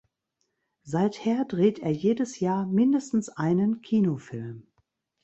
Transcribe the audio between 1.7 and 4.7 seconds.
er jedes Jahr mindestens einen Kinofilm.